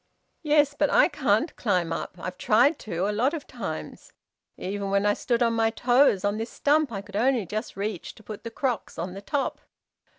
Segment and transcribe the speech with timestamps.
[0.41, 2.15] "Yes, but I can't climb up.
[2.17, 4.11] I've tried to, a lot of times.
[4.57, 8.15] Even when I stood on my toes on this stump I could only just reach
[8.15, 9.61] to put the crocks on the top."